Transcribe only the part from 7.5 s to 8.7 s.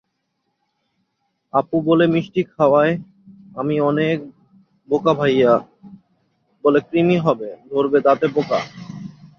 ধরবে দাঁতে পোকা।